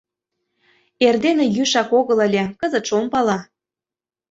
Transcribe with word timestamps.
Эрдене 1.05 1.45
йӱшак 1.55 1.89
огыл 1.99 2.19
ыле, 2.27 2.43
кызытше 2.59 2.91
ом 2.99 3.05
пале. 3.13 3.37